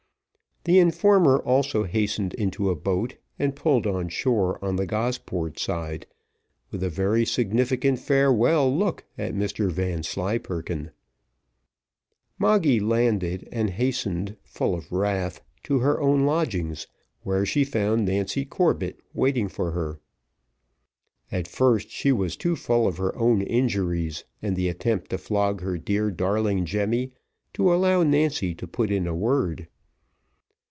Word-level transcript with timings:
The 0.63 0.77
informer 0.77 1.39
also 1.39 1.85
hastened 1.85 2.35
into 2.35 2.69
a 2.69 2.75
boat, 2.75 3.15
and 3.39 3.55
pulled 3.55 3.87
on 3.87 4.09
shore 4.09 4.63
on 4.63 4.75
the 4.75 4.85
Gosport 4.85 5.57
side, 5.57 6.05
with 6.69 6.83
a 6.83 6.89
very 6.91 7.25
significant 7.25 7.97
farewell 7.97 8.71
look 8.71 9.03
at 9.17 9.33
Mr 9.33 9.71
Vanslyperken. 9.71 10.91
Moggy 12.37 12.79
landed, 12.79 13.49
and 13.51 13.71
hastened, 13.71 14.37
full 14.43 14.75
of 14.75 14.91
wrath, 14.91 15.41
to 15.63 15.79
her 15.79 15.99
own 15.99 16.27
lodgings, 16.27 16.85
where 17.23 17.43
she 17.43 17.63
found 17.63 18.05
Nancy 18.05 18.45
Corbett 18.45 18.99
waiting 19.15 19.47
for 19.47 19.71
her. 19.71 19.99
At 21.31 21.47
first 21.47 21.89
she 21.89 22.11
was 22.11 22.37
too 22.37 22.55
full 22.55 22.85
of 22.87 22.97
her 22.97 23.17
own 23.17 23.41
injuries, 23.41 24.25
and 24.43 24.55
the 24.55 24.69
attempt 24.69 25.09
to 25.09 25.17
flog 25.17 25.61
her 25.61 25.79
dear 25.79 26.11
darling 26.11 26.65
Jemmy, 26.67 27.13
to 27.53 27.73
allow 27.73 28.03
Nancy 28.03 28.53
to 28.53 28.67
put 28.67 28.91
in 28.91 29.07
a 29.07 29.15
word. 29.15 29.67